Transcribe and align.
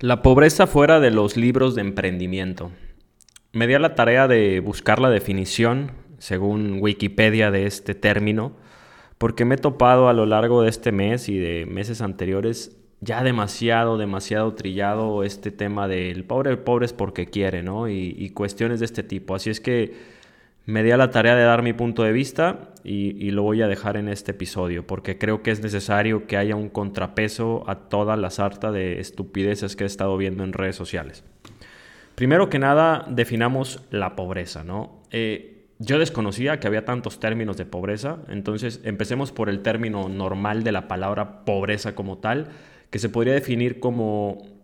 La 0.00 0.22
pobreza 0.22 0.68
fuera 0.68 1.00
de 1.00 1.10
los 1.10 1.36
libros 1.36 1.74
de 1.74 1.80
emprendimiento. 1.80 2.70
Me 3.52 3.66
di 3.66 3.74
a 3.74 3.80
la 3.80 3.96
tarea 3.96 4.28
de 4.28 4.60
buscar 4.60 5.00
la 5.00 5.10
definición, 5.10 5.90
según 6.18 6.78
Wikipedia, 6.80 7.50
de 7.50 7.66
este 7.66 7.96
término, 7.96 8.52
porque 9.18 9.44
me 9.44 9.56
he 9.56 9.58
topado 9.58 10.08
a 10.08 10.12
lo 10.12 10.24
largo 10.24 10.62
de 10.62 10.68
este 10.68 10.92
mes 10.92 11.28
y 11.28 11.36
de 11.36 11.66
meses 11.66 12.00
anteriores 12.00 12.76
ya 13.00 13.24
demasiado, 13.24 13.98
demasiado 13.98 14.54
trillado 14.54 15.24
este 15.24 15.50
tema 15.50 15.88
del 15.88 16.22
pobre, 16.24 16.50
el 16.50 16.58
pobre 16.60 16.86
es 16.86 16.92
porque 16.92 17.26
quiere, 17.26 17.64
¿no? 17.64 17.88
Y, 17.88 18.14
y 18.16 18.30
cuestiones 18.30 18.78
de 18.78 18.86
este 18.86 19.02
tipo. 19.02 19.34
Así 19.34 19.50
es 19.50 19.60
que 19.60 19.96
me 20.68 20.82
di 20.82 20.90
a 20.90 20.98
la 20.98 21.10
tarea 21.10 21.34
de 21.34 21.44
dar 21.44 21.62
mi 21.62 21.72
punto 21.72 22.02
de 22.02 22.12
vista 22.12 22.72
y, 22.84 23.30
lo 23.30 23.42
voy 23.42 23.62
a 23.62 23.68
dejar 23.68 23.96
en 23.96 24.06
este 24.06 24.32
episodio 24.32 24.86
porque 24.86 25.16
creo 25.16 25.42
que 25.42 25.50
es 25.50 25.62
necesario 25.62 26.26
que 26.26 26.36
haya 26.36 26.56
un 26.56 26.68
contrapeso 26.68 27.64
a 27.66 27.88
toda 27.88 28.18
la 28.18 28.28
sarta 28.28 28.70
de 28.70 29.00
estupideces 29.00 29.76
que 29.76 29.84
he 29.84 29.86
estado 29.86 30.18
viendo 30.18 30.44
en 30.44 30.52
redes 30.52 30.76
sociales. 30.76 31.24
Primero 32.16 32.50
que 32.50 32.58
nada, 32.58 33.06
definamos 33.08 33.80
la 33.90 34.14
pobreza, 34.14 34.62
¿no? 34.62 35.00
Eh, 35.10 35.68
yo 35.78 35.98
desconocía 35.98 36.60
que 36.60 36.66
había 36.66 36.84
tantos 36.84 37.18
términos 37.18 37.56
de 37.56 37.64
pobreza, 37.64 38.18
entonces 38.28 38.82
empecemos 38.84 39.32
por 39.32 39.48
el 39.48 39.60
término 39.60 40.10
normal 40.10 40.64
de 40.64 40.72
la 40.72 40.86
palabra 40.86 41.46
pobreza 41.46 41.94
como 41.94 42.18
tal, 42.18 42.48
que 42.90 42.98
se 42.98 43.08
podría 43.08 43.32
definir 43.32 43.80
como 43.80 44.57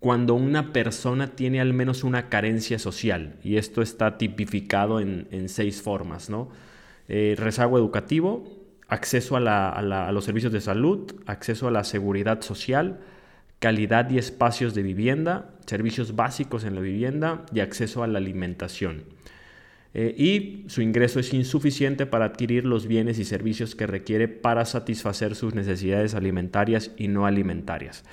cuando 0.00 0.34
una 0.34 0.72
persona 0.72 1.28
tiene 1.28 1.60
al 1.60 1.72
menos 1.72 2.04
una 2.04 2.28
carencia 2.28 2.78
social, 2.78 3.36
y 3.42 3.56
esto 3.56 3.82
está 3.82 4.18
tipificado 4.18 5.00
en, 5.00 5.48
seis 5.48 5.82
formas, 5.82 6.28
¿no? 6.30 6.50
Eh, 7.08 7.34
rezago 7.38 7.78
educativo, 7.78 8.44
acceso 8.88 9.36
a, 9.36 10.10
los 10.12 10.24
servicios 10.24 10.52
de 10.52 10.60
salud, 10.60 11.14
acceso 11.26 11.68
a 11.68 11.70
la 11.70 11.84
seguridad 11.84 12.42
social, 12.42 13.00
calidad 13.58 14.10
y 14.10 14.18
espacios 14.18 14.74
de 14.74 14.82
vivienda, 14.82 15.50
servicios 15.66 16.14
básicos 16.14 16.64
en 16.64 16.74
la 16.74 16.80
vivienda 16.80 17.46
y 17.52 17.60
acceso 17.60 18.02
a 18.02 18.06
la 18.06 18.18
alimentación. 18.18 19.04
Eh, 19.94 20.14
y 20.18 20.68
su 20.68 20.82
ingreso 20.82 21.20
es 21.20 21.32
insuficiente 21.32 22.04
para 22.04 22.26
adquirir 22.26 22.66
los 22.66 22.86
bienes 22.86 23.18
y 23.18 23.24
servicios 23.24 23.74
que 23.74 23.86
requiere 23.86 24.28
para 24.28 24.66
satisfacer 24.66 25.34
sus 25.34 25.54
necesidades 25.54 26.14
alimentarias 26.14 26.90
y 26.98 27.08
no 27.08 27.24
alimentarias. 27.24 28.04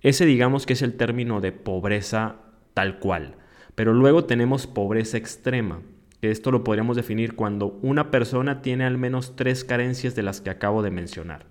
Ese 0.00 0.26
digamos 0.26 0.64
que 0.64 0.74
es 0.74 0.82
el 0.82 0.94
término 0.94 1.40
de 1.40 1.52
pobreza 1.52 2.36
tal 2.74 2.98
cual. 2.98 3.34
Pero 3.74 3.92
luego 3.94 4.24
tenemos 4.24 4.66
pobreza 4.66 5.16
extrema. 5.16 5.80
Esto 6.22 6.50
lo 6.50 6.64
podríamos 6.64 6.96
definir 6.96 7.34
cuando 7.34 7.78
una 7.82 8.10
persona 8.10 8.62
tiene 8.62 8.84
al 8.84 8.98
menos 8.98 9.36
tres 9.36 9.64
carencias 9.64 10.14
de 10.14 10.22
las 10.22 10.40
que 10.40 10.50
acabo 10.50 10.82
de 10.82 10.90
mencionar. 10.90 11.46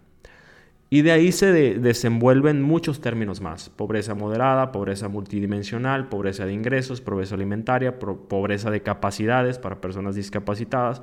Y 0.89 1.01
de 1.01 1.11
ahí 1.11 1.33
se 1.33 1.51
desenvuelven 1.51 2.61
muchos 2.61 3.01
términos 3.01 3.41
más. 3.41 3.69
Pobreza 3.69 4.15
moderada, 4.15 4.71
pobreza 4.71 5.09
multidimensional, 5.09 6.07
pobreza 6.07 6.45
de 6.45 6.53
ingresos, 6.53 7.01
pobreza 7.01 7.35
alimentaria, 7.35 7.99
pobreza 7.99 8.71
de 8.71 8.81
capacidades 8.81 9.59
para 9.59 9.81
personas 9.81 10.15
discapacitadas, 10.15 11.01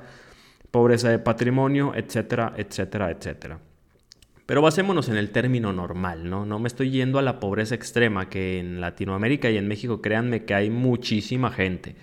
pobreza 0.71 1.09
de 1.09 1.19
patrimonio, 1.19 1.93
etcétera, 1.95 2.53
etcétera, 2.57 3.11
etcétera. 3.11 3.59
Pero 4.45 4.61
basémonos 4.61 5.09
en 5.09 5.17
el 5.17 5.31
término 5.31 5.73
normal, 5.73 6.29
¿no? 6.29 6.45
No 6.45 6.59
me 6.59 6.67
estoy 6.67 6.91
yendo 6.91 7.17
a 7.17 7.23
la 7.23 7.39
pobreza 7.39 7.73
extrema, 7.73 8.29
que 8.29 8.59
en 8.59 8.79
Latinoamérica 8.79 9.49
y 9.49 9.57
en 9.57 9.67
México, 9.67 10.01
créanme 10.01 10.45
que 10.45 10.53
hay 10.53 10.69
muchísima 10.69 11.49
gente. 11.51 11.95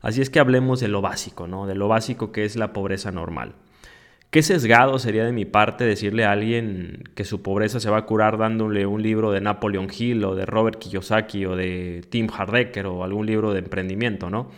Así 0.00 0.22
es 0.22 0.30
que 0.30 0.38
hablemos 0.38 0.80
de 0.80 0.88
lo 0.88 1.02
básico, 1.02 1.48
¿no? 1.48 1.66
De 1.66 1.74
lo 1.74 1.88
básico 1.88 2.30
que 2.30 2.44
es 2.44 2.56
la 2.56 2.72
pobreza 2.72 3.10
normal. 3.10 3.54
Qué 4.30 4.42
sesgado 4.42 5.00
sería 5.00 5.24
de 5.24 5.32
mi 5.32 5.44
parte 5.44 5.82
decirle 5.82 6.24
a 6.24 6.30
alguien 6.30 7.02
que 7.16 7.24
su 7.24 7.42
pobreza 7.42 7.80
se 7.80 7.90
va 7.90 7.98
a 7.98 8.06
curar 8.06 8.38
dándole 8.38 8.86
un 8.86 9.02
libro 9.02 9.32
de 9.32 9.40
Napoleon 9.40 9.88
Hill 9.90 10.24
o 10.24 10.36
de 10.36 10.46
Robert 10.46 10.78
Kiyosaki 10.78 11.46
o 11.46 11.56
de 11.56 12.04
Tim 12.08 12.28
Hardecker 12.32 12.86
o 12.86 13.02
algún 13.02 13.26
libro 13.26 13.52
de 13.52 13.58
emprendimiento, 13.58 14.30
¿no? 14.30 14.48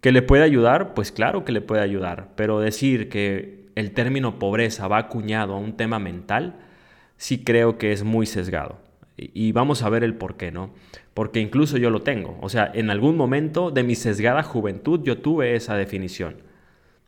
¿Que 0.00 0.10
le 0.10 0.22
puede 0.22 0.42
ayudar? 0.42 0.94
Pues 0.94 1.12
claro 1.12 1.44
que 1.44 1.52
le 1.52 1.60
puede 1.60 1.82
ayudar, 1.82 2.30
pero 2.34 2.58
decir 2.58 3.08
que 3.08 3.65
el 3.76 3.92
término 3.92 4.40
pobreza 4.40 4.88
va 4.88 4.98
acuñado 4.98 5.54
a 5.54 5.58
un 5.58 5.76
tema 5.76 6.00
mental, 6.00 6.56
sí 7.16 7.44
creo 7.44 7.78
que 7.78 7.92
es 7.92 8.02
muy 8.02 8.26
sesgado. 8.26 8.78
Y 9.16 9.52
vamos 9.52 9.82
a 9.82 9.88
ver 9.88 10.02
el 10.02 10.14
por 10.14 10.36
qué, 10.36 10.50
¿no? 10.50 10.70
Porque 11.14 11.40
incluso 11.40 11.78
yo 11.78 11.90
lo 11.90 12.02
tengo. 12.02 12.36
O 12.42 12.48
sea, 12.48 12.70
en 12.74 12.90
algún 12.90 13.16
momento 13.16 13.70
de 13.70 13.82
mi 13.82 13.94
sesgada 13.94 14.42
juventud 14.42 15.00
yo 15.02 15.18
tuve 15.18 15.54
esa 15.54 15.76
definición. 15.76 16.36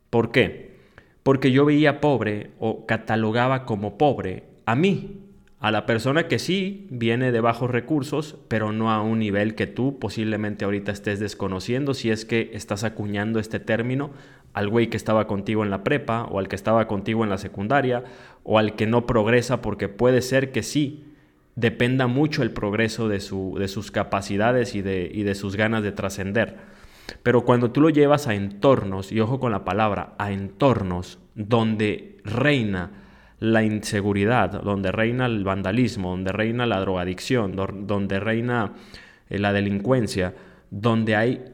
¿Por 0.08 0.30
qué? 0.30 0.78
Porque 1.22 1.50
yo 1.50 1.66
veía 1.66 2.00
pobre 2.00 2.52
o 2.58 2.86
catalogaba 2.86 3.66
como 3.66 3.98
pobre 3.98 4.44
a 4.64 4.74
mí, 4.74 5.24
a 5.60 5.70
la 5.70 5.86
persona 5.86 6.28
que 6.28 6.38
sí 6.38 6.86
viene 6.90 7.32
de 7.32 7.40
bajos 7.40 7.70
recursos, 7.70 8.36
pero 8.48 8.72
no 8.72 8.90
a 8.90 9.02
un 9.02 9.18
nivel 9.18 9.54
que 9.54 9.66
tú 9.66 9.98
posiblemente 9.98 10.64
ahorita 10.64 10.92
estés 10.92 11.18
desconociendo 11.18 11.94
si 11.94 12.10
es 12.10 12.24
que 12.24 12.50
estás 12.54 12.84
acuñando 12.84 13.40
este 13.40 13.58
término 13.58 14.10
al 14.52 14.68
güey 14.68 14.88
que 14.88 14.96
estaba 14.96 15.26
contigo 15.26 15.64
en 15.64 15.70
la 15.70 15.84
prepa 15.84 16.24
o 16.24 16.38
al 16.38 16.48
que 16.48 16.56
estaba 16.56 16.86
contigo 16.88 17.24
en 17.24 17.30
la 17.30 17.38
secundaria 17.38 18.04
o 18.42 18.58
al 18.58 18.76
que 18.76 18.86
no 18.86 19.06
progresa 19.06 19.62
porque 19.62 19.88
puede 19.88 20.22
ser 20.22 20.52
que 20.52 20.62
sí 20.62 21.04
dependa 21.54 22.06
mucho 22.06 22.42
el 22.42 22.52
progreso 22.52 23.08
de, 23.08 23.20
su, 23.20 23.56
de 23.58 23.68
sus 23.68 23.90
capacidades 23.90 24.74
y 24.74 24.82
de, 24.82 25.10
y 25.12 25.24
de 25.24 25.34
sus 25.34 25.56
ganas 25.56 25.82
de 25.82 25.92
trascender. 25.92 26.56
Pero 27.22 27.44
cuando 27.44 27.70
tú 27.70 27.80
lo 27.80 27.90
llevas 27.90 28.28
a 28.28 28.34
entornos, 28.34 29.12
y 29.12 29.20
ojo 29.20 29.40
con 29.40 29.50
la 29.52 29.64
palabra, 29.64 30.14
a 30.18 30.30
entornos 30.30 31.18
donde 31.34 32.18
reina 32.24 32.90
la 33.40 33.62
inseguridad, 33.62 34.62
donde 34.62 34.92
reina 34.92 35.26
el 35.26 35.44
vandalismo, 35.44 36.10
donde 36.10 36.32
reina 36.32 36.66
la 36.66 36.80
drogadicción, 36.80 37.54
donde 37.56 38.20
reina 38.20 38.74
eh, 39.28 39.38
la 39.38 39.52
delincuencia, 39.52 40.34
donde 40.70 41.16
hay 41.16 41.44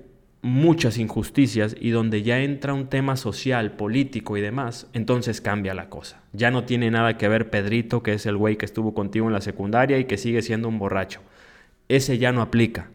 muchas 0.45 0.99
injusticias 0.99 1.75
y 1.81 1.89
donde 1.89 2.23
ya 2.23 2.43
entra 2.43 2.75
un 2.75 2.89
tema 2.89 3.17
social, 3.17 3.73
político 3.73 4.37
y 4.37 4.43
demás, 4.43 4.89
entonces 4.93 5.41
cambia 5.41 5.73
la 5.73 5.89
cosa. 5.89 6.21
Ya 6.35 6.51
no 6.51 6.65
tiene 6.65 6.91
nada 6.91 7.17
que 7.17 7.29
ver 7.29 7.49
Pedrito, 7.49 8.03
que 8.03 8.13
es 8.13 8.27
el 8.27 8.37
güey 8.37 8.57
que 8.59 8.67
estuvo 8.67 8.93
contigo 8.93 9.27
en 9.27 9.33
la 9.33 9.41
secundaria 9.41 9.99
y 9.99 10.05
que 10.05 10.19
sigue 10.19 10.43
siendo 10.43 10.69
un 10.69 10.79
borracho. 10.79 11.23
Ese 11.89 12.19
ya 12.19 12.31
no 12.31 12.43
aplica. 12.43 12.91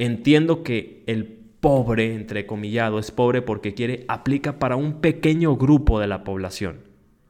Entiendo 0.00 0.64
que 0.64 1.04
el 1.06 1.26
pobre, 1.60 2.12
entrecomillado, 2.16 2.98
es 2.98 3.12
pobre 3.12 3.40
porque 3.40 3.72
quiere, 3.72 4.04
aplica 4.08 4.58
para 4.58 4.74
un 4.74 5.00
pequeño 5.00 5.56
grupo 5.56 6.00
de 6.00 6.08
la 6.08 6.24
población, 6.24 6.80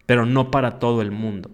pero 0.07 0.25
no 0.25 0.51
para 0.51 0.79
todo 0.79 1.03
el 1.03 1.11
mundo. 1.11 1.51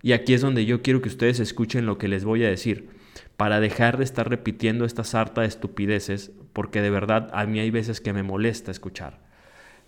Y 0.00 0.12
aquí 0.12 0.32
es 0.32 0.42
donde 0.42 0.64
yo 0.64 0.80
quiero 0.80 1.02
que 1.02 1.08
ustedes 1.08 1.40
escuchen 1.40 1.86
lo 1.86 1.98
que 1.98 2.06
les 2.06 2.24
voy 2.24 2.44
a 2.44 2.48
decir 2.48 2.97
para 3.38 3.60
dejar 3.60 3.98
de 3.98 4.04
estar 4.04 4.28
repitiendo 4.28 4.84
esta 4.84 5.04
sarta 5.04 5.42
de 5.42 5.46
estupideces, 5.46 6.32
porque 6.52 6.82
de 6.82 6.90
verdad 6.90 7.30
a 7.32 7.46
mí 7.46 7.60
hay 7.60 7.70
veces 7.70 8.00
que 8.00 8.12
me 8.12 8.24
molesta 8.24 8.72
escuchar. 8.72 9.20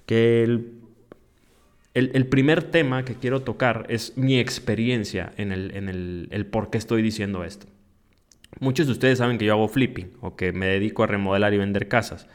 Que 0.07 0.45
el, 0.45 0.81
el, 1.95 2.27
primer 2.29 2.63
tema 2.63 3.05
que 3.05 3.17
quiero 3.17 3.43
tocar 3.43 3.87
es 3.89 4.17
mi 4.17 4.39
experiencia 4.39 5.33
en, 5.37 5.51
el, 5.51 5.75
en 5.75 5.89
el, 5.89 6.47
por 6.47 6.71
qué 6.71 6.79
estoy 6.79 7.03
diciendo 7.03 7.43
esto. 7.43 7.67
Muchos 8.61 8.87
de 8.87 8.93
ustedes 8.93 9.19
saben 9.19 9.37
que 9.37 9.47
yo 9.47 9.55
hago 9.55 9.67
flipping 9.67 10.13
o 10.21 10.37
que 10.37 10.53
me 10.53 10.67
dedico 10.67 11.03
a 11.03 11.09
remodelar 11.09 11.53
y 11.53 11.59
vender 11.59 11.89
casas. 11.89 12.29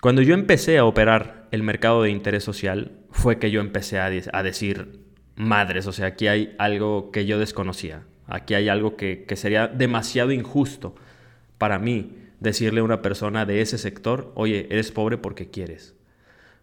Cuando 0.00 0.20
yo 0.20 0.34
empecé 0.34 0.78
a 0.78 0.84
operar 0.84 1.46
el 1.52 1.62
mercado 1.62 2.02
de 2.02 2.10
interés 2.10 2.42
social, 2.42 2.90
fue 3.12 3.38
que 3.38 3.52
yo 3.52 3.60
empecé 3.60 4.00
a, 4.00 4.06
a 4.06 4.42
decir, 4.42 4.98
madres, 5.36 5.86
o 5.86 5.92
sea, 5.92 6.06
aquí 6.06 6.26
hay 6.26 6.56
algo 6.58 7.12
que 7.12 7.24
yo 7.24 7.38
desconocía. 7.38 8.02
Aquí 8.26 8.54
hay 8.54 8.68
algo 8.68 8.96
que, 8.96 9.26
sería 9.36 9.68
demasiado 9.68 10.32
injusto 10.32 10.94
para 11.58 11.78
mí 11.78 12.16
decirle 12.40 12.80
a 12.80 12.84
una 12.84 13.02
persona 13.02 13.46
de 13.46 13.60
ese 13.60 13.78
sector, 13.78 14.32
oye, 14.34 14.66
eres 14.70 14.92
pobre 14.92 15.18
porque 15.18 15.50
quieres. 15.50 15.94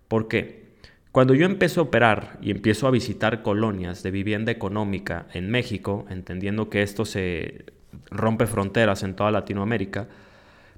¿Por 0.07 0.27
qué? 0.27 0.61
Cuando 1.11 1.33
yo 1.33 1.45
empiezo 1.45 1.81
a 1.81 1.83
operar 1.83 2.37
y 2.41 2.51
empiezo 2.51 2.87
a 2.87 2.91
visitar 2.91 3.41
colonias 3.41 4.01
de 4.03 4.11
vivienda 4.11 4.51
económica 4.51 5.27
en 5.33 5.49
México, 5.49 6.05
entendiendo 6.09 6.69
que 6.69 6.83
esto 6.83 7.05
se 7.05 7.65
rompe 8.09 8.47
fronteras 8.47 9.03
en 9.03 9.15
toda 9.15 9.31
Latinoamérica, 9.31 10.07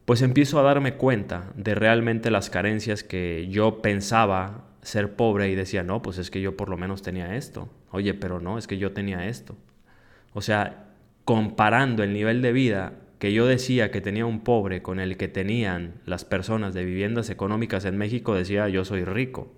pues 0.06 0.22
empiezo 0.22 0.60
a 0.60 0.64
darme 0.64 0.96
cuenta 0.96 1.52
de 1.56 1.76
realmente 1.76 2.32
las 2.32 2.50
carencias 2.50 3.04
que 3.04 3.48
yo 3.50 3.82
pensaba 3.82 4.66
ser 4.82 5.16
pobre 5.16 5.50
y 5.50 5.56
decía, 5.56 5.84
no, 5.84 6.02
pues 6.02 6.18
es 6.18 6.30
que 6.30 6.42
yo 6.42 6.58
por 6.58 6.70
lo 6.70 6.78
menos 6.78 7.02
tenía 7.02 7.36
esto. 7.36 7.70
Oye, 7.92 8.14
pero 8.14 8.40
no, 8.40 8.58
es 8.58 8.68
que 8.68 8.78
yo 8.78 8.92
tenía 8.92 9.28
esto. 9.28 9.56
O 10.34 10.42
sea, 10.42 10.88
comparando 11.26 12.04
el 12.04 12.14
nivel 12.14 12.42
de 12.42 12.52
vida 12.52 12.94
que 13.20 13.32
yo 13.32 13.46
decía 13.46 13.90
que 13.90 14.02
tenía 14.02 14.26
un 14.26 14.42
pobre 14.42 14.82
con 14.82 15.00
el 15.00 15.16
que 15.16 15.30
tenían 15.30 16.02
las 16.06 16.26
personas 16.26 16.74
de 16.74 16.84
viviendas 16.84 17.30
económicas 17.30 17.86
en 17.86 17.98
México, 17.98 18.36
decía 18.36 18.68
yo 18.68 18.84
soy 18.84 19.06
rico. 19.06 19.54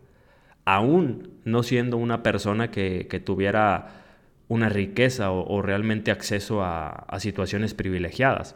Aún 0.65 1.39
no 1.45 1.63
siendo 1.63 1.97
una 1.97 2.21
persona 2.21 2.69
que, 2.69 3.21
tuviera 3.25 4.03
una 4.47 4.69
riqueza 4.69 5.31
o, 5.31 5.61
realmente 5.63 6.11
acceso 6.11 6.63
a, 6.63 6.89
a 6.89 7.19
situaciones 7.19 7.73
privilegiadas. 7.73 8.55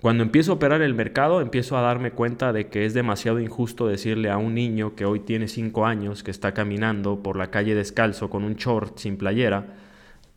Cuando 0.00 0.22
empiezo 0.22 0.52
a 0.52 0.54
operar 0.56 0.82
el 0.82 0.94
mercado, 0.94 1.40
empiezo 1.40 1.76
a 1.76 1.80
darme 1.80 2.10
cuenta 2.10 2.52
de 2.52 2.68
que 2.68 2.84
es 2.84 2.94
demasiado 2.94 3.40
injusto 3.40 3.86
decirle 3.86 4.30
a 4.30 4.36
un 4.36 4.54
niño 4.54 4.96
que 4.96 5.04
hoy 5.04 5.20
tiene 5.20 5.46
5 5.46 5.86
años, 5.86 6.22
que 6.22 6.32
está 6.32 6.54
caminando 6.54 7.22
por 7.22 7.36
la 7.36 7.50
calle 7.52 7.74
descalzo 7.74 8.30
con 8.30 8.42
un 8.44 8.54
short 8.54 8.98
sin 8.98 9.16
playera, 9.16 9.66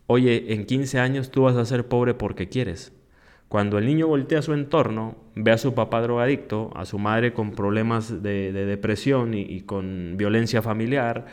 oye, 0.07 0.53
en 0.53 0.65
15 0.65 0.99
años 0.99 1.31
tú 1.31 1.43
vas 1.43 1.55
a 1.55 1.65
ser 1.65 1.87
pobre 1.87 2.13
porque 2.13 2.49
quieres. 2.49 2.93
Cuando 3.47 3.77
el 3.77 3.85
niño 3.85 4.07
voltea 4.07 4.39
a 4.39 4.41
su 4.41 4.53
entorno, 4.53 5.15
ve 5.35 5.51
a 5.51 5.57
su 5.57 5.73
papá 5.75 6.01
drogadicto, 6.01 6.71
a 6.75 6.85
su 6.85 6.97
madre 6.97 7.33
con 7.33 7.51
problemas 7.51 8.23
de, 8.23 8.51
depresión 8.51 9.33
y, 9.33 9.61
con 9.61 10.15
violencia 10.17 10.61
familiar, 10.61 11.25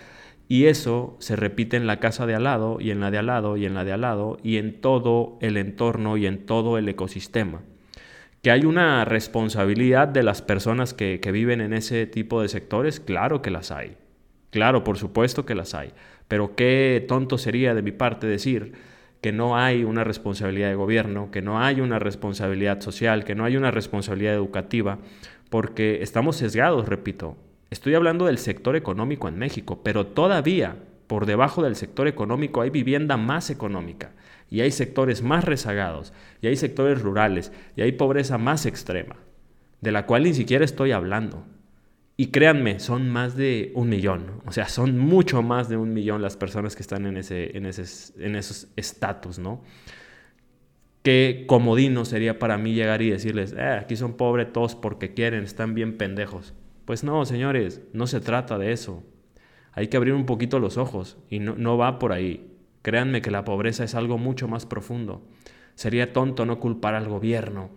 y 0.46 0.66
eso 0.66 1.16
se 1.20 1.36
repite 1.36 1.76
en 1.76 1.86
la 1.86 2.00
casa 2.00 2.26
de 2.26 2.34
al 2.34 2.44
lado, 2.44 2.78
y 2.80 2.90
en 2.90 3.00
la 3.00 3.10
de 3.10 3.18
al 3.18 3.26
lado, 3.26 3.56
y 3.56 3.64
en 3.64 3.74
la 3.74 3.84
de 3.84 3.92
al 3.92 4.02
lado, 4.02 4.38
y 4.42 4.58
en 4.58 4.80
todo 4.80 5.38
el 5.40 5.56
entorno 5.56 6.16
y 6.18 6.26
en 6.26 6.44
todo 6.44 6.76
el 6.76 6.88
ecosistema. 6.88 7.62
Que 8.42 8.50
hay 8.50 8.66
una 8.66 9.04
responsabilidad 9.06 10.08
de 10.08 10.22
las 10.22 10.42
personas 10.42 10.92
que, 10.92 11.20
que 11.20 11.32
viven 11.32 11.60
en 11.62 11.72
ese 11.72 12.06
tipo 12.06 12.42
de 12.42 12.48
sectores, 12.48 13.00
claro 13.00 13.40
que 13.40 13.50
las 13.50 13.70
hay. 13.70 13.96
Claro, 14.52 14.84
por 14.84 14.98
supuesto 14.98 15.46
que 15.46 15.54
las 15.54 15.74
hay. 15.74 15.92
Pero 16.28 16.54
qué 16.54 17.04
tonto 17.08 17.38
sería 17.38 17.74
de 17.74 17.80
mi 17.80 17.90
parte 17.90 18.26
decir 18.26 18.74
que 19.22 19.32
no 19.32 19.56
hay 19.56 19.82
una 19.82 20.04
responsabilidad 20.04 20.68
de 20.68 20.74
gobierno, 20.74 21.30
que 21.30 21.40
no 21.40 21.58
hay 21.58 21.80
una 21.80 21.98
responsabilidad 21.98 22.80
social, 22.82 23.24
que 23.24 23.34
no 23.34 23.46
hay 23.46 23.56
una 23.56 23.70
responsabilidad 23.70 24.34
educativa, 24.34 24.98
porque 25.48 26.02
estamos 26.02 26.36
sesgados, 26.36 26.86
repito. 26.86 27.36
Estoy 27.70 27.94
hablando 27.94 28.26
del 28.26 28.36
sector 28.36 28.76
económico 28.76 29.26
en 29.26 29.38
México, 29.38 29.80
pero 29.82 30.06
todavía 30.08 30.76
por 31.06 31.24
debajo 31.24 31.62
del 31.62 31.74
sector 31.74 32.06
económico 32.06 32.60
hay 32.60 32.68
vivienda 32.68 33.16
más 33.16 33.48
económica 33.48 34.12
y 34.50 34.60
hay 34.60 34.70
sectores 34.70 35.22
más 35.22 35.44
rezagados 35.44 36.12
y 36.42 36.48
hay 36.48 36.56
sectores 36.56 37.00
rurales 37.00 37.52
y 37.74 37.80
hay 37.80 37.92
pobreza 37.92 38.36
más 38.36 38.66
extrema, 38.66 39.16
de 39.80 39.92
la 39.92 40.04
cual 40.04 40.24
ni 40.24 40.34
siquiera 40.34 40.64
estoy 40.64 40.92
hablando. 40.92 41.46
Y 42.22 42.26
créanme, 42.26 42.78
son 42.78 43.08
más 43.08 43.36
de 43.36 43.72
un 43.74 43.88
millón. 43.88 44.42
O 44.46 44.52
sea, 44.52 44.68
son 44.68 44.96
mucho 44.96 45.42
más 45.42 45.68
de 45.68 45.76
un 45.76 45.92
millón 45.92 46.22
las 46.22 46.36
personas 46.36 46.76
que 46.76 46.82
están 46.82 47.04
en, 47.04 47.16
ese, 47.16 47.56
en, 47.56 47.66
ese, 47.66 47.82
en 48.24 48.36
esos 48.36 48.68
estatus, 48.76 49.40
¿no? 49.40 49.64
Qué 51.02 51.46
comodino 51.48 52.04
sería 52.04 52.38
para 52.38 52.58
mí 52.58 52.74
llegar 52.74 53.02
y 53.02 53.10
decirles, 53.10 53.56
eh, 53.58 53.80
aquí 53.80 53.96
son 53.96 54.16
pobres 54.16 54.52
todos 54.52 54.76
porque 54.76 55.14
quieren, 55.14 55.42
están 55.42 55.74
bien 55.74 55.98
pendejos. 55.98 56.54
Pues 56.84 57.02
no, 57.02 57.24
señores, 57.24 57.80
no 57.92 58.06
se 58.06 58.20
trata 58.20 58.56
de 58.56 58.70
eso. 58.70 59.02
Hay 59.72 59.88
que 59.88 59.96
abrir 59.96 60.14
un 60.14 60.24
poquito 60.24 60.60
los 60.60 60.76
ojos 60.76 61.18
y 61.28 61.40
no, 61.40 61.56
no 61.56 61.76
va 61.76 61.98
por 61.98 62.12
ahí. 62.12 62.56
Créanme 62.82 63.20
que 63.20 63.32
la 63.32 63.44
pobreza 63.44 63.82
es 63.82 63.96
algo 63.96 64.16
mucho 64.16 64.46
más 64.46 64.64
profundo. 64.64 65.26
Sería 65.74 66.12
tonto 66.12 66.46
no 66.46 66.60
culpar 66.60 66.94
al 66.94 67.08
gobierno 67.08 67.70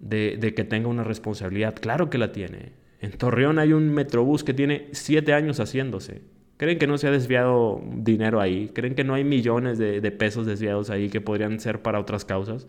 de, 0.00 0.36
de 0.38 0.52
que 0.52 0.64
tenga 0.64 0.88
una 0.88 1.02
responsabilidad. 1.02 1.76
Claro 1.80 2.10
que 2.10 2.18
la 2.18 2.30
tiene. 2.30 2.79
En 3.00 3.12
Torreón 3.12 3.58
hay 3.58 3.72
un 3.72 3.92
metrobús 3.94 4.44
que 4.44 4.52
tiene 4.52 4.88
siete 4.92 5.32
años 5.32 5.58
haciéndose. 5.58 6.20
¿Creen 6.58 6.78
que 6.78 6.86
no 6.86 6.98
se 6.98 7.08
ha 7.08 7.10
desviado 7.10 7.80
dinero 7.94 8.40
ahí? 8.40 8.70
¿Creen 8.74 8.94
que 8.94 9.04
no 9.04 9.14
hay 9.14 9.24
millones 9.24 9.78
de, 9.78 10.10
pesos 10.10 10.46
desviados 10.46 10.90
ahí 10.90 11.08
que 11.08 11.22
podrían 11.22 11.58
ser 11.58 11.80
para 11.80 11.98
otras 11.98 12.26
causas? 12.26 12.66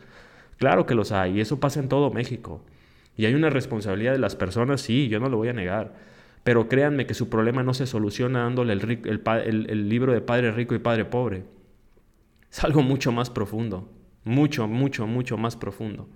Claro 0.58 0.86
que 0.86 0.96
los 0.96 1.12
hay, 1.12 1.38
y 1.38 1.42
eso 1.42 1.60
pasa 1.60 1.82
en 1.82 1.90
todo 1.90 2.12
México. 2.12 2.64
Y 3.18 3.26
hay 3.26 3.34
una 3.34 3.50
responsabilidad 3.50 4.14
de 4.14 4.20
las 4.20 4.38
personas, 4.38 4.80
sí, 4.80 5.10
yo 5.10 5.20
no 5.20 5.28
lo 5.28 5.36
voy 5.36 5.50
a 5.50 5.54
negar. 5.54 5.94
Pero 6.46 6.70
créanme 6.70 7.06
que 7.06 7.14
su 7.14 7.28
problema 7.28 7.64
no 7.64 7.74
se 7.74 7.86
soluciona 7.86 8.44
dándole 8.44 8.72
el, 8.72 9.02
el 9.46 9.90
libro 9.90 10.14
de 10.14 10.22
Padre 10.22 10.54
Rico 10.54 10.74
y 10.74 10.80
Padre 10.80 11.04
Pobre. 11.04 11.44
Es 12.50 12.64
algo 12.64 12.82
mucho 12.84 13.12
más 13.12 13.30
profundo. 13.30 13.90
Mucho, 14.24 14.68
mucho, 14.68 15.06
mucho 15.08 15.38
más 15.38 15.58
profundo 15.58 16.08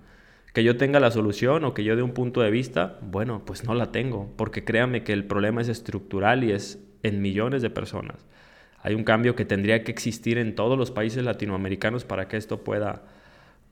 que 0.56 0.64
yo 0.64 0.78
tenga 0.78 1.00
la 1.00 1.10
solución 1.10 1.64
o 1.64 1.74
que 1.74 1.84
yo 1.84 1.96
dé 1.96 2.02
un 2.02 2.14
punto 2.14 2.40
de 2.40 2.50
vista, 2.50 2.98
bueno, 3.02 3.42
pues 3.44 3.64
no 3.64 3.74
la 3.74 3.92
tengo, 3.92 4.32
porque 4.38 4.64
créame 4.64 5.04
que 5.04 5.12
el 5.12 5.26
problema 5.26 5.60
es 5.60 5.68
estructural 5.68 6.44
y 6.44 6.52
es 6.52 6.82
en 7.02 7.20
millones 7.20 7.60
de 7.60 7.68
personas. 7.68 8.26
Hay 8.78 8.94
un 8.94 9.04
cambio 9.04 9.36
que 9.36 9.44
tendría 9.44 9.84
que 9.84 9.92
existir 9.92 10.38
en 10.38 10.54
todos 10.54 10.78
los 10.78 10.90
países 10.90 11.22
latinoamericanos 11.22 12.06
para 12.06 12.26
que 12.26 12.38
esto 12.38 12.64
pueda, 12.64 13.04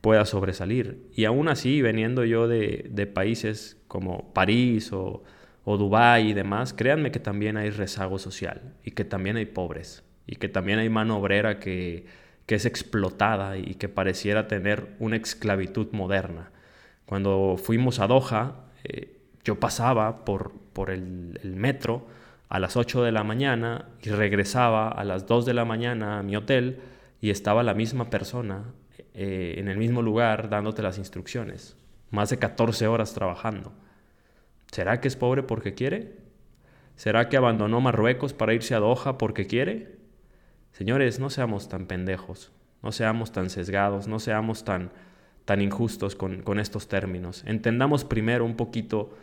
pueda 0.03 0.27
sobresalir. 0.27 1.09
Y 1.15 1.25
aún 1.25 1.49
así, 1.49 1.81
veniendo 1.81 2.23
yo 2.27 2.49
de, 2.49 2.87
de 2.91 3.07
países 3.07 3.81
como 3.89 4.35
París 4.35 4.93
o, 4.93 5.25
o 5.65 5.79
Dubái 5.79 6.29
y 6.29 6.35
demás, 6.35 6.75
créanme 6.75 7.11
que 7.11 7.19
también 7.19 7.57
hay 7.57 7.71
rezago 7.71 8.19
social 8.19 8.75
y 8.85 8.91
que 8.91 9.07
también 9.07 9.39
hay 9.39 9.47
pobres 9.47 10.05
y 10.27 10.37
que 10.37 10.51
también 10.51 10.81
hay 10.81 10.91
mano 10.91 11.17
obrera 11.17 11.59
que, 11.61 12.05
que 12.45 12.57
es 12.57 12.67
explotada 12.67 13.57
y 13.57 13.77
que 13.77 13.89
pareciera 13.89 14.49
tener 14.49 14.89
una 14.99 15.17
esclavitud 15.17 15.91
moderna. 15.93 16.51
Cuando 17.07 17.57
fuimos 17.63 18.01
a 18.01 18.07
Doha, 18.07 18.65
eh, 18.85 19.19
yo 19.45 19.61
pasaba 19.61 20.25
por, 20.25 20.53
por 20.73 20.91
el, 20.91 21.39
metro 21.55 22.07
a 22.49 22.59
las 22.59 22.77
8 22.77 23.03
de 23.03 23.13
la 23.13 23.25
mañana 23.25 23.89
y 24.03 24.11
regresaba 24.11 24.89
a 24.89 25.05
las 25.05 25.27
2 25.27 25.45
de 25.47 25.55
la 25.55 25.65
mañana 25.65 26.19
a 26.19 26.23
mi 26.23 26.37
hotel 26.37 26.81
y 27.21 27.31
estaba 27.31 27.63
la 27.63 27.75
misma 27.75 28.11
persona 28.11 28.65
eh, 29.15 29.55
en 29.59 29.69
el 29.69 29.77
mismo 29.77 30.03
lugar 30.03 30.49
dándote 30.49 30.83
las 30.83 30.99
instrucciones. 30.99 31.77
Más 32.11 32.31
de 32.31 32.39
14 32.39 32.87
horas 32.87 33.13
trabajando. 33.13 33.73
¿Será 34.71 35.01
que 35.01 35.09
es 35.09 35.17
pobre 35.17 35.43
porque 35.43 35.75
quiere? 35.75 36.17
¿Será 36.97 37.29
que 37.29 37.37
abandonó 37.37 37.81
Marruecos 37.81 38.33
para 38.33 38.55
irse 38.55 38.75
a 38.75 38.79
Doha 38.79 39.19
porque 39.19 39.47
quiere? 39.47 39.99
Señores, 40.73 41.19
no 41.19 41.31
seamos 41.31 41.69
tan 41.69 41.87
pendejos, 41.87 42.53
no 42.83 42.93
seamos 42.93 43.33
tan 43.33 43.51
sesgados, 43.51 44.09
no 44.09 44.19
seamos 44.19 44.65
tan 44.65 44.91
tan 45.45 45.61
injustos 45.61 46.17
con, 46.17 46.59
estos 46.59 46.89
términos. 46.89 47.45
Entendamos 47.47 48.05
primero 48.05 48.45
un 48.45 48.57
poquito 48.57 49.15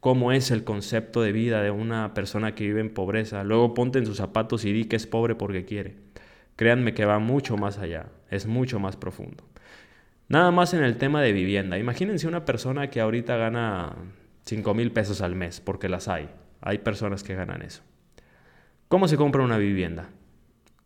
cómo 0.00 0.32
es 0.32 0.50
el 0.50 0.64
concepto 0.64 1.22
de 1.22 1.32
vida 1.32 1.62
de 1.62 1.70
una 1.70 2.14
persona 2.14 2.54
que 2.54 2.64
vive 2.64 2.80
en 2.80 2.94
pobreza. 2.94 3.44
Luego 3.44 3.74
ponte 3.74 3.98
en 3.98 4.06
sus 4.06 4.16
zapatos 4.16 4.64
y 4.64 4.72
di 4.72 4.84
que 4.84 4.96
es 4.96 5.06
pobre 5.06 5.34
porque 5.34 5.64
quiere. 5.64 5.96
Créanme 6.56 6.94
que 6.94 7.04
va 7.04 7.18
mucho 7.18 7.56
más 7.56 7.78
allá, 7.78 8.06
es 8.30 8.46
mucho 8.46 8.78
más 8.78 8.96
profundo. 8.96 9.44
Nada 10.28 10.50
más 10.50 10.74
en 10.74 10.82
el 10.82 10.96
tema 10.96 11.20
de 11.22 11.32
vivienda. 11.32 11.78
Imagínense 11.78 12.26
una 12.26 12.44
persona 12.44 12.88
que 12.90 13.00
ahorita 13.00 13.36
gana 13.36 13.94
5 14.44 14.74
mil 14.74 14.90
pesos 14.92 15.20
al 15.20 15.34
mes, 15.34 15.60
porque 15.60 15.88
las 15.88 16.08
hay. 16.08 16.28
Hay 16.62 16.78
personas 16.78 17.22
que 17.22 17.34
ganan 17.34 17.62
eso. 17.62 17.82
¿Cómo 18.88 19.08
se 19.08 19.16
compra 19.16 19.42
una 19.42 19.58
vivienda? 19.58 20.08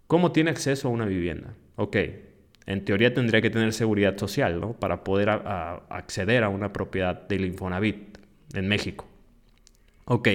¿Cómo 0.07 0.33
tiene 0.33 0.51
acceso 0.51 0.89
a 0.89 0.91
una 0.91 1.07
vivienda? 1.07 1.55
Ok, 1.77 1.97
en 2.67 2.85
teoría 2.85 3.13
tendría 3.13 3.41
que 3.41 3.51
tener 3.51 3.73
seguridad 3.73 4.17
social, 4.17 4.61
¿no? 4.61 4.73
Para 4.75 5.03
poder 5.05 5.29
acceder 5.31 6.45
a 6.45 6.49
una 6.49 6.73
propiedad 6.73 7.27
del 7.29 7.45
Infonavit 7.45 8.19
en 8.55 8.69
México. 8.69 9.07
Ok, 10.05 10.29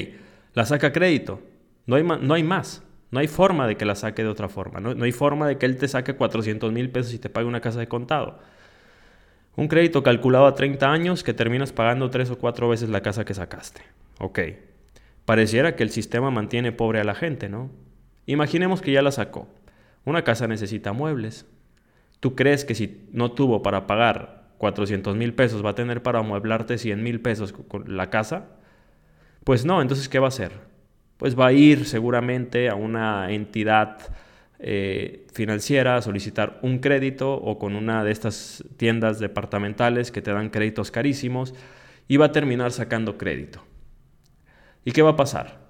la 0.53 0.65
saca 0.65 0.91
crédito. 0.91 1.41
No 1.85 1.95
hay, 1.95 2.03
no 2.03 2.33
hay 2.33 2.43
más. 2.43 2.83
No 3.11 3.19
hay 3.19 3.27
forma 3.27 3.67
de 3.67 3.77
que 3.77 3.85
la 3.85 3.95
saque 3.95 4.23
de 4.23 4.29
otra 4.29 4.49
forma. 4.49 4.79
No, 4.79 4.93
no 4.93 5.05
hay 5.05 5.11
forma 5.11 5.47
de 5.47 5.57
que 5.57 5.65
él 5.65 5.77
te 5.77 5.87
saque 5.87 6.15
400 6.15 6.71
mil 6.71 6.89
pesos 6.89 7.13
y 7.13 7.19
te 7.19 7.29
pague 7.29 7.45
una 7.45 7.61
casa 7.61 7.79
de 7.79 7.87
contado. 7.87 8.39
Un 9.55 9.67
crédito 9.69 10.03
calculado 10.03 10.47
a 10.47 10.55
30 10.55 10.91
años 10.91 11.23
que 11.23 11.33
terminas 11.33 11.71
pagando 11.71 12.09
tres 12.09 12.29
o 12.29 12.37
cuatro 12.37 12.67
veces 12.67 12.89
la 12.89 13.01
casa 13.01 13.23
que 13.23 13.33
sacaste. 13.33 13.81
Ok. 14.19 14.39
Pareciera 15.23 15.75
que 15.75 15.83
el 15.83 15.91
sistema 15.91 16.29
mantiene 16.29 16.71
pobre 16.71 16.99
a 16.99 17.05
la 17.05 17.15
gente, 17.15 17.47
¿no? 17.47 17.69
Imaginemos 18.25 18.81
que 18.81 18.91
ya 18.91 19.01
la 19.01 19.11
sacó. 19.11 19.47
Una 20.03 20.23
casa 20.23 20.47
necesita 20.47 20.93
muebles, 20.93 21.45
¿Tú 22.19 22.35
crees 22.35 22.65
que 22.65 22.75
si 22.75 23.07
no 23.11 23.31
tuvo 23.31 23.61
para 23.61 23.87
pagar 23.87 24.49
400 24.57 25.15
mil 25.15 25.33
pesos 25.33 25.63
va 25.63 25.71
a 25.71 25.75
tener 25.75 26.01
para 26.01 26.19
amueblarte 26.19 26.77
100 26.77 27.03
mil 27.03 27.21
pesos 27.21 27.53
con 27.53 27.95
la 27.95 28.09
casa? 28.09 28.47
Pues 29.43 29.65
no, 29.65 29.81
entonces 29.81 30.09
¿qué 30.09 30.19
va 30.19 30.27
a 30.27 30.29
hacer? 30.29 30.51
Pues 31.17 31.39
va 31.39 31.47
a 31.47 31.53
ir 31.53 31.85
seguramente 31.85 32.69
a 32.69 32.75
una 32.75 33.31
entidad 33.31 33.97
eh, 34.59 35.27
financiera 35.33 35.97
a 35.97 36.01
solicitar 36.01 36.59
un 36.61 36.79
crédito 36.79 37.33
o 37.33 37.59
con 37.59 37.75
una 37.75 38.03
de 38.03 38.11
estas 38.11 38.63
tiendas 38.77 39.19
departamentales 39.19 40.11
que 40.11 40.21
te 40.21 40.31
dan 40.31 40.49
créditos 40.49 40.91
carísimos 40.91 41.53
y 42.07 42.17
va 42.17 42.27
a 42.27 42.31
terminar 42.31 42.71
sacando 42.71 43.17
crédito. 43.17 43.63
¿Y 44.83 44.91
qué 44.91 45.01
va 45.01 45.11
a 45.11 45.15
pasar? 45.15 45.64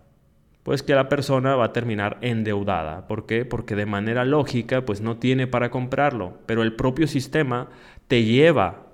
Pues 0.66 0.82
que 0.82 0.96
la 0.96 1.10
persona 1.10 1.56
va 1.56 1.66
a 1.66 1.74
terminar 1.74 2.18
endeudada. 2.22 3.06
¿Por 3.08 3.28
qué? 3.28 3.46
Porque 3.46 3.76
de 3.76 3.86
manera 3.86 4.26
lógica 4.26 4.84
pues 4.84 5.00
no 5.00 5.18
tiene 5.18 5.46
para 5.46 5.70
comprarlo, 5.70 6.40
pero 6.48 6.64
el 6.64 6.76
propio 6.76 7.06
sistema 7.06 7.70
te 8.08 8.24
lleva 8.24 8.88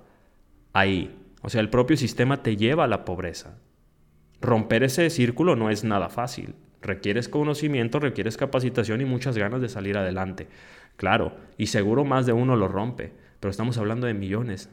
ahí. 0.74 1.18
O 1.40 1.48
sea, 1.48 1.62
el 1.62 1.70
propio 1.70 1.96
sistema 1.96 2.42
te 2.42 2.58
lleva 2.58 2.84
a 2.84 2.88
la 2.88 3.06
pobreza. 3.06 3.56
Romper 4.42 4.82
ese 4.82 5.08
círculo 5.08 5.56
no 5.56 5.70
es 5.70 5.82
nada 5.82 6.10
fácil. 6.10 6.56
Requieres 6.82 7.30
conocimiento, 7.30 8.00
requieres 8.00 8.36
capacitación 8.36 9.00
y 9.00 9.06
muchas 9.06 9.38
ganas 9.38 9.62
de 9.62 9.70
salir 9.70 9.96
adelante. 9.96 10.48
Claro, 10.98 11.36
y 11.56 11.68
seguro 11.68 12.04
más 12.04 12.26
de 12.26 12.34
uno 12.34 12.54
lo 12.54 12.68
rompe, 12.68 13.14
pero 13.40 13.50
estamos 13.50 13.78
hablando 13.78 14.06
de 14.06 14.12
millones, 14.12 14.68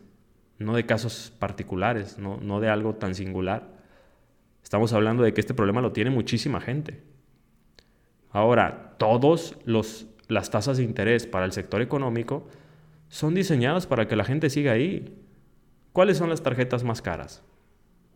no 0.58 0.76
de 0.76 0.86
casos 0.86 1.32
particulares, 1.40 2.20
no, 2.20 2.42
no 2.42 2.60
de 2.60 2.68
algo 2.68 2.96
tan 2.96 3.16
singular. 3.16 3.79
Estamos 4.64 4.94
hablando 4.94 5.24
de 5.24 5.34
que 5.34 5.42
este 5.42 5.54
problema 5.54 5.82
lo 5.82 5.92
tiene 5.92 6.10
muchísima 6.10 6.62
gente. 6.62 7.02
Ahora, 8.32 8.96
todas 8.98 9.56
las 10.28 10.52
tasas 10.52 10.78
de 10.78 10.84
interés 10.84 11.26
para 11.26 11.46
el 11.46 11.52
sector 11.52 11.82
económico 11.82 12.48
son 13.08 13.34
diseñadas 13.34 13.88
para 13.88 14.08
que 14.08 14.16
la 14.16 14.24
gente 14.24 14.50
siga 14.50 14.74
ahí. 14.74 15.18
¿Cuáles 15.94 16.18
son 16.18 16.30
las 16.30 16.44
tarjetas 16.44 16.84
más 16.84 17.02
caras? 17.02 17.42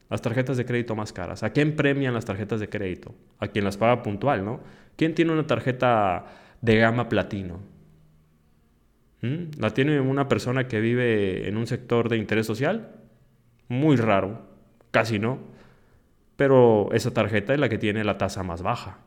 Las 0.09 0.21
tarjetas 0.21 0.57
de 0.57 0.65
crédito 0.65 0.95
más 0.95 1.11
caras. 1.11 1.41
¿A 1.41 1.51
quién 1.51 1.75
premian 1.75 2.13
las 2.13 2.25
tarjetas 2.25 2.59
de 2.59 2.69
crédito? 2.69 3.15
A 3.39 3.47
quien 3.47 3.65
las 3.65 3.77
paga 3.77 4.03
puntual, 4.03 4.45
¿no? 4.45 4.59
¿Quién 4.95 5.15
tiene 5.15 5.31
una 5.31 5.47
tarjeta 5.47 6.25
de 6.61 6.77
gama 6.77 7.09
platino? 7.09 7.59
¿Mm? 9.21 9.59
¿La 9.59 9.71
tiene 9.71 9.99
una 9.99 10.27
persona 10.27 10.67
que 10.67 10.79
vive 10.79 11.47
en 11.47 11.57
un 11.57 11.65
sector 11.65 12.09
de 12.09 12.17
interés 12.17 12.45
social? 12.45 12.91
Muy 13.69 13.95
raro, 13.95 14.41
casi 14.91 15.17
no. 15.17 15.39
Pero 16.35 16.89
esa 16.93 17.13
tarjeta 17.13 17.53
es 17.53 17.59
la 17.59 17.69
que 17.69 17.77
tiene 17.77 18.03
la 18.03 18.17
tasa 18.17 18.43
más 18.43 18.61
baja. 18.61 18.99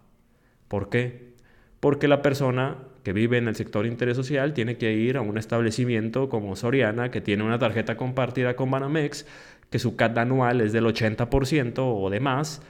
¿Por 0.68 0.88
qué? 0.88 1.34
Porque 1.80 2.08
la 2.08 2.22
persona 2.22 2.78
que 3.02 3.12
vive 3.12 3.38
en 3.38 3.48
el 3.48 3.54
sector 3.54 3.86
interés 3.86 4.16
social 4.16 4.52
tiene 4.54 4.76
que 4.76 4.92
ir 4.92 5.16
a 5.16 5.20
un 5.20 5.38
establecimiento 5.38 6.28
como 6.28 6.56
Soriana, 6.56 7.10
que 7.10 7.20
tiene 7.20 7.44
una 7.44 7.58
tarjeta 7.58 7.96
compartida 7.96 8.56
con 8.56 8.70
Banamex, 8.70 9.26
que 9.70 9.78
su 9.78 9.96
CAT 9.96 10.18
anual 10.18 10.60
es 10.60 10.72
del 10.72 10.86
80% 10.86 11.74
o 11.78 12.10
de 12.10 12.20
más, 12.20 12.62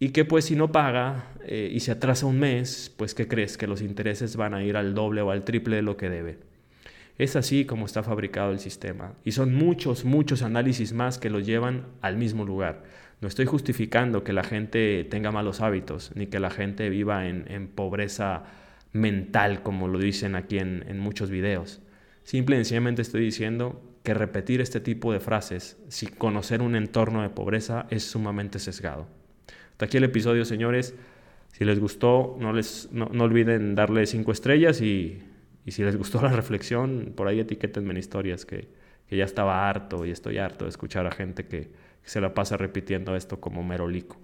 y 0.00 0.10
que 0.10 0.24
pues 0.24 0.46
si 0.46 0.56
no 0.56 0.70
paga 0.72 1.26
eh, 1.44 1.70
y 1.72 1.80
se 1.80 1.92
atrasa 1.92 2.26
un 2.26 2.38
mes, 2.38 2.92
pues 2.96 3.14
¿qué 3.14 3.26
crees? 3.26 3.56
Que 3.58 3.66
los 3.66 3.82
intereses 3.82 4.36
van 4.36 4.54
a 4.54 4.62
ir 4.62 4.76
al 4.76 4.94
doble 4.94 5.22
o 5.22 5.30
al 5.30 5.44
triple 5.44 5.76
de 5.76 5.82
lo 5.82 5.96
que 5.96 6.08
debe. 6.08 6.38
Es 7.18 7.34
así 7.34 7.64
como 7.64 7.84
está 7.84 8.04
fabricado 8.04 8.52
el 8.52 8.60
sistema. 8.60 9.14
Y 9.24 9.32
son 9.32 9.52
muchos, 9.54 10.04
muchos 10.04 10.42
análisis 10.42 10.92
más 10.92 11.18
que 11.18 11.30
lo 11.30 11.40
llevan 11.40 11.86
al 12.00 12.16
mismo 12.16 12.44
lugar. 12.44 12.84
No 13.20 13.26
estoy 13.26 13.46
justificando 13.46 14.22
que 14.22 14.32
la 14.32 14.44
gente 14.44 15.04
tenga 15.04 15.32
malos 15.32 15.60
hábitos, 15.60 16.12
ni 16.14 16.28
que 16.28 16.38
la 16.38 16.50
gente 16.50 16.88
viva 16.88 17.26
en, 17.26 17.68
pobreza 17.68 18.44
mental, 18.92 19.62
como 19.62 19.88
lo 19.88 19.98
dicen 19.98 20.36
aquí 20.36 20.58
en, 20.58 20.98
muchos 21.00 21.28
videos. 21.28 21.80
Simple 22.22 22.56
y 22.56 22.58
sencillamente 22.58 23.02
estoy 23.02 23.22
diciendo 23.22 23.82
que 24.04 24.14
repetir 24.14 24.60
este 24.60 24.80
tipo 24.80 25.12
de 25.12 25.18
frases 25.18 25.78
sin 25.88 26.10
conocer 26.10 26.62
un 26.62 26.76
entorno 26.76 27.22
de 27.22 27.30
pobreza 27.30 27.86
es 27.90 28.04
sumamente 28.04 28.60
sesgado. 28.60 29.08
Hasta 29.72 29.86
aquí 29.86 29.96
el 29.96 30.04
episodio, 30.04 30.44
señores. 30.44 30.94
Si 31.52 31.64
les 31.64 31.80
gustó, 31.80 32.36
no, 32.38 32.52
les, 32.52 32.88
no, 32.92 33.06
olviden 33.24 33.74
darle 33.74 34.06
cinco 34.06 34.30
estrellas 34.30 34.80
y, 34.80 35.22
si 35.66 35.82
les 35.82 35.96
gustó 35.96 36.22
la 36.22 36.30
reflexión, 36.30 37.12
por 37.16 37.26
ahí 37.26 37.40
etiquétenme 37.40 37.90
en 37.90 37.96
historias 37.96 38.46
que, 38.46 38.68
ya 39.10 39.24
estaba 39.24 39.70
harto 39.70 40.04
y 40.04 40.10
estoy 40.10 40.36
harto 40.36 40.66
de 40.66 40.68
escuchar 40.68 41.06
a 41.06 41.10
gente 41.10 41.46
que, 41.46 41.62
que 41.62 41.70
se 42.04 42.20
la 42.20 42.34
pasa 42.34 42.56
repitiendo 42.56 43.16
esto 43.16 43.40
como 43.40 43.62
merolico. 43.62 44.18